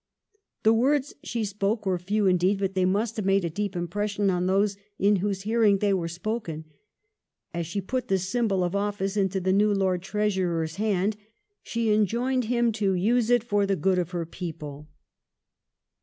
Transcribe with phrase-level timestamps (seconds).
[0.63, 4.31] The words she spoke were few indeed, but they must have made a deep impression
[4.31, 6.65] on those in whose hearing they were spoken.
[7.53, 11.17] As she put the symbol of office into the new Lord Treasurer's hand
[11.61, 14.89] she enjoined him to use it for the good of her people.